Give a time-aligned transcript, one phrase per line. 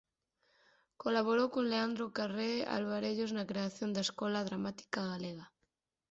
[1.03, 5.45] Colaborou con Leandro Carré Alvarellos na creación da Escola Dramática Galega.